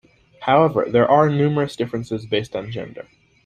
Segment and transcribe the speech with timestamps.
[0.39, 3.05] However, there are numerous differences based on gender.